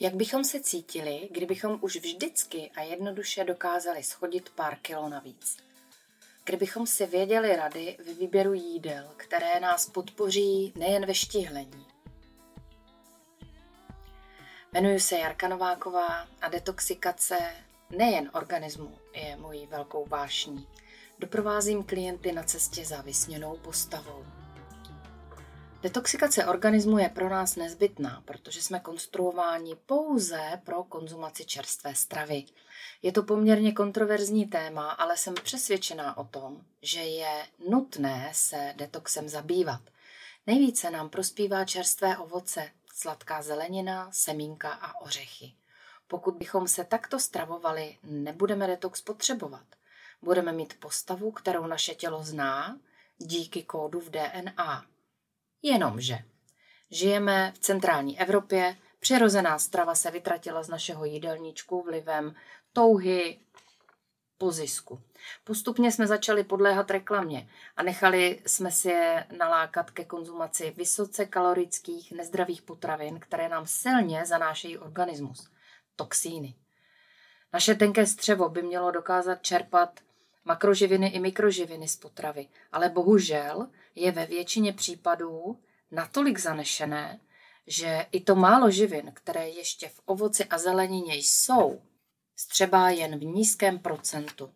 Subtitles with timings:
[0.00, 5.56] Jak bychom se cítili, kdybychom už vždycky a jednoduše dokázali schodit pár kilo navíc?
[6.44, 11.86] Kdybychom si věděli rady ve výběru jídel, které nás podpoří nejen ve štíhlení.
[14.72, 17.38] Jmenuji se Jarka Nováková a detoxikace
[17.90, 20.66] nejen organismu je mojí velkou vášní.
[21.18, 24.24] Doprovázím klienty na cestě za vysněnou postavou.
[25.86, 32.44] Detoxikace organismu je pro nás nezbytná, protože jsme konstruováni pouze pro konzumaci čerstvé stravy.
[33.02, 39.28] Je to poměrně kontroverzní téma, ale jsem přesvědčená o tom, že je nutné se detoxem
[39.28, 39.80] zabývat.
[40.46, 45.52] Nejvíce nám prospívá čerstvé ovoce, sladká zelenina, semínka a ořechy.
[46.08, 49.66] Pokud bychom se takto stravovali, nebudeme detox potřebovat.
[50.22, 52.78] Budeme mít postavu, kterou naše tělo zná
[53.18, 54.95] díky kódu v DNA.
[55.62, 56.18] Jenomže
[56.90, 62.34] žijeme v centrální Evropě, přirozená strava se vytratila z našeho jídelníčku vlivem
[62.72, 63.38] touhy
[64.38, 65.00] po zisku.
[65.44, 72.12] Postupně jsme začali podléhat reklamě a nechali jsme si je nalákat ke konzumaci vysoce kalorických,
[72.12, 75.50] nezdravých potravin, které nám silně zanášejí organismus.
[75.96, 76.54] Toxíny.
[77.52, 80.00] Naše tenké střevo by mělo dokázat čerpat
[80.46, 87.20] makroživiny i mikroživiny z potravy, ale bohužel je ve většině případů natolik zanešené,
[87.66, 91.82] že i to málo živin, které ještě v ovoci a zelenině jsou,
[92.36, 94.54] střebá jen v nízkém procentu.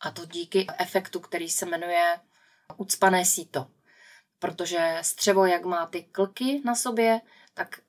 [0.00, 2.20] A to díky efektu, který se jmenuje
[2.76, 3.66] ucpané síto.
[4.38, 7.20] Protože střevo, jak má ty klky na sobě,
[7.54, 7.80] tak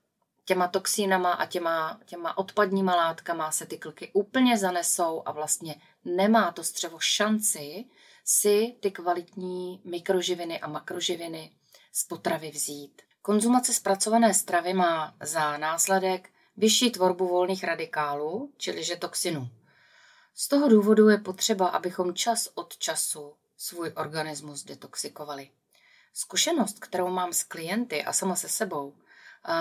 [0.45, 5.75] těma toxínama a těma, těma odpadníma látkama se ty klky úplně zanesou a vlastně
[6.15, 7.85] nemá to střevo šanci
[8.25, 11.51] si ty kvalitní mikroživiny a makroživiny
[11.91, 13.01] z potravy vzít.
[13.21, 19.49] Konzumace zpracované stravy má za následek vyšší tvorbu volných radikálů, čiliže toxinů.
[20.35, 25.49] Z toho důvodu je potřeba, abychom čas od času svůj organismus detoxikovali.
[26.13, 28.93] Zkušenost, kterou mám s klienty a sama se sebou,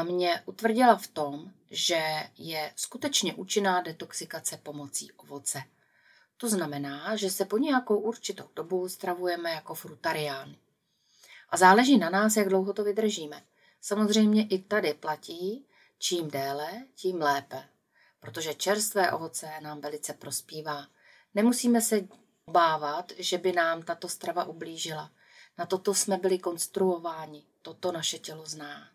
[0.02, 2.02] mě utvrdila v tom, že
[2.38, 5.62] je skutečně účinná detoxikace pomocí ovoce.
[6.36, 10.56] To znamená, že se po nějakou určitou dobu stravujeme jako frutarián.
[11.48, 13.42] A záleží na nás, jak dlouho to vydržíme.
[13.80, 15.66] Samozřejmě i tady platí,
[15.98, 17.64] čím déle, tím lépe,
[18.20, 20.86] protože čerstvé ovoce nám velice prospívá.
[21.34, 22.08] Nemusíme se
[22.44, 25.10] obávat, že by nám tato strava ublížila.
[25.58, 28.88] Na toto jsme byli konstruováni, toto naše tělo zná.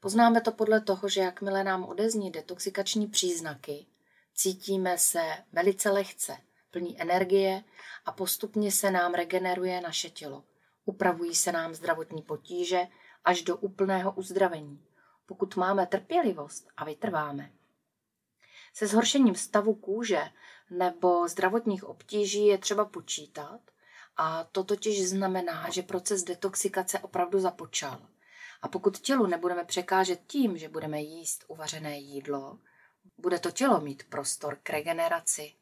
[0.00, 3.86] Poznáme to podle toho, že jakmile nám odezní detoxikační příznaky,
[4.34, 5.22] cítíme se
[5.52, 6.36] velice lehce,
[6.70, 7.64] plní energie
[8.04, 10.44] a postupně se nám regeneruje naše tělo.
[10.84, 12.86] Upravují se nám zdravotní potíže
[13.24, 14.84] až do úplného uzdravení,
[15.26, 17.52] pokud máme trpělivost a vytrváme.
[18.74, 20.22] Se zhoršením stavu kůže
[20.70, 23.60] nebo zdravotních obtíží je třeba počítat
[24.16, 28.06] a to totiž znamená, že proces detoxikace opravdu započal.
[28.62, 32.58] A pokud tělu nebudeme překážet tím, že budeme jíst uvařené jídlo,
[33.18, 35.52] bude to tělo mít prostor k regeneraci.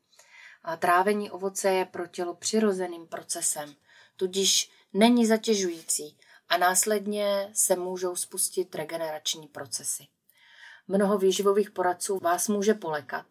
[0.62, 3.74] A trávení ovoce je pro tělo přirozeným procesem,
[4.16, 10.06] tudíž není zatěžující a následně se můžou spustit regenerační procesy.
[10.88, 13.26] Mnoho výživových poradců vás může polekat,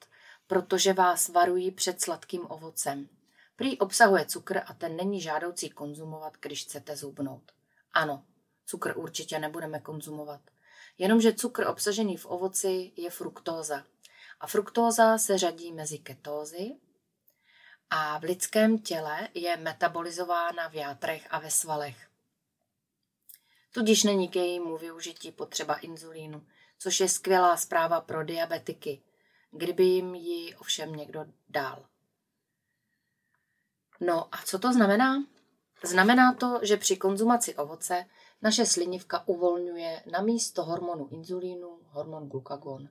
[0.48, 3.10] protože vás varují před sladkým ovocem.
[3.56, 7.52] Prý obsahuje cukr a ten není žádoucí konzumovat, když chcete zubnout.
[7.94, 8.24] Ano,
[8.66, 10.42] cukr určitě nebudeme konzumovat.
[10.98, 13.84] Jenomže cukr obsažený v ovoci je fruktóza.
[14.40, 16.76] A fruktóza se řadí mezi ketózy
[17.90, 22.08] a v lidském těle je metabolizována v játrech a ve svalech.
[23.74, 26.48] Tudíž není k jejímu využití potřeba inzulínu,
[26.80, 29.02] což je skvělá zpráva pro diabetiky,
[29.52, 31.86] kdyby jim ji ovšem někdo dal.
[34.00, 35.24] No a co to znamená?
[35.84, 38.06] Znamená to, že při konzumaci ovoce
[38.42, 42.90] naše slinivka uvolňuje na místo hormonu inzulínu hormon glukagon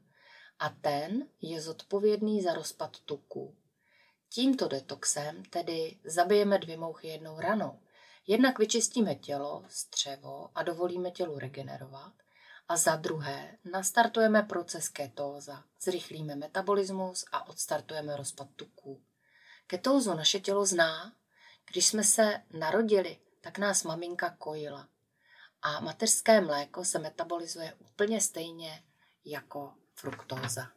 [0.59, 3.54] a ten je zodpovědný za rozpad tuku.
[4.28, 7.80] Tímto detoxem tedy zabijeme dvě mouchy jednou ranou.
[8.26, 12.12] Jednak vyčistíme tělo, střevo a dovolíme tělu regenerovat.
[12.68, 19.02] A za druhé nastartujeme proces ketóza, zrychlíme metabolismus a odstartujeme rozpad tuků.
[19.66, 21.12] Ketózu naše tělo zná.
[21.70, 24.88] Když jsme se narodili, tak nás maminka kojila.
[25.62, 28.82] A mateřské mléko se metabolizuje úplně stejně
[29.24, 30.68] jako fruktóza.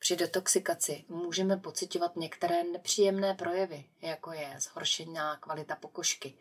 [0.00, 6.34] Při detoxikaci můžeme pocitovat některé nepříjemné projevy, jako je zhoršená kvalita pokožky.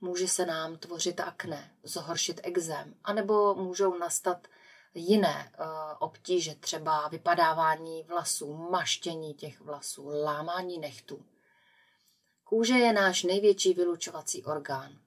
[0.00, 4.48] Může se nám tvořit akné, zhoršit exém, anebo můžou nastat
[4.94, 5.66] jiné uh,
[5.98, 11.24] obtíže, třeba vypadávání vlasů, maštění těch vlasů, lámání nechtů.
[12.44, 14.98] Kůže je náš největší vylučovací orgán.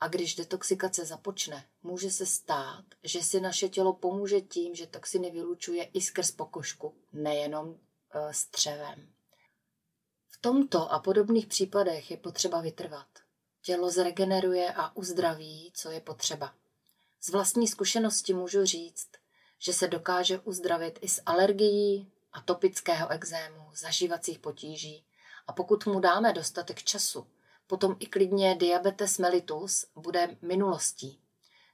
[0.00, 5.30] A když detoxikace započne, může se stát, že si naše tělo pomůže tím, že toxiny
[5.30, 7.76] vylučuje i skrz pokožku, nejenom uh,
[8.30, 9.12] střevem.
[10.26, 13.06] V tomto a podobných případech je potřeba vytrvat.
[13.62, 16.54] Tělo zregeneruje a uzdraví, co je potřeba.
[17.20, 19.08] Z vlastní zkušenosti můžu říct,
[19.58, 25.04] že se dokáže uzdravit i z alergií, atopického exému, zažívacích potíží
[25.46, 27.26] a pokud mu dáme dostatek času,
[27.70, 31.20] potom i klidně diabetes mellitus bude minulostí.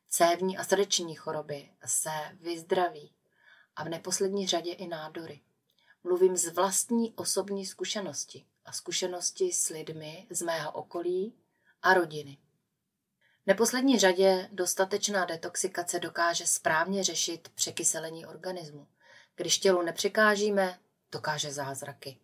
[0.08, 2.10] Cévní a srdeční choroby se
[2.40, 3.12] vyzdraví
[3.76, 5.40] a v neposlední řadě i nádory.
[6.04, 11.34] Mluvím z vlastní osobní zkušenosti a zkušenosti s lidmi z mého okolí
[11.82, 12.38] a rodiny.
[13.42, 18.86] V neposlední řadě dostatečná detoxikace dokáže správně řešit překyselení organismu.
[19.36, 20.78] Když tělu nepřekážíme,
[21.12, 22.18] dokáže zázraky.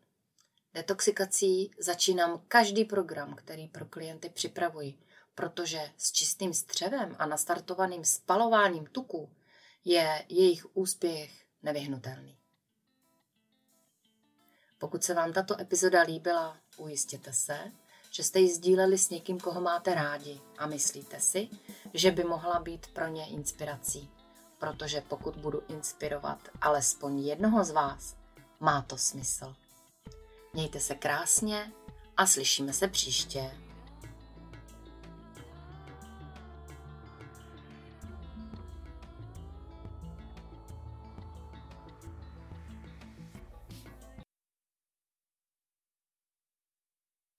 [0.74, 4.98] Detoxikací začínám každý program, který pro klienty připravuji,
[5.34, 9.30] protože s čistým střevem a nastartovaným spalováním tuků
[9.84, 12.36] je jejich úspěch nevyhnutelný.
[14.78, 17.72] Pokud se vám tato epizoda líbila, ujistěte se,
[18.10, 21.48] že jste ji sdíleli s někým, koho máte rádi a myslíte si,
[21.94, 24.10] že by mohla být pro ně inspirací.
[24.58, 28.16] Protože pokud budu inspirovat alespoň jednoho z vás,
[28.60, 29.54] má to smysl.
[30.54, 31.72] Mějte se krásně
[32.16, 33.50] a slyšíme se příště.